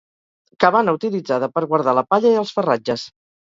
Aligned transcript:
Cabana 0.65 0.95
utilitzada 0.99 1.51
per 1.59 1.65
guardar 1.75 1.95
la 2.01 2.07
palla 2.15 2.35
i 2.35 2.43
els 2.43 2.59
ferratges. 2.59 3.09